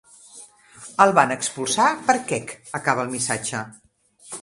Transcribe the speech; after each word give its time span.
El 1.05 1.13
van 1.19 1.35
expulsar 1.35 1.87
per 2.09 2.17
quec 2.33 2.57
—acaba 2.81 3.09
el 3.09 3.17
missatge. 3.17 3.67